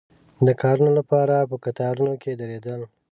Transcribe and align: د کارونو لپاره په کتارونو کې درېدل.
د 0.45 0.49
کارونو 0.61 0.91
لپاره 0.99 1.35
په 1.49 1.55
کتارونو 1.65 2.13
کې 2.21 2.31
درېدل. 2.41 2.81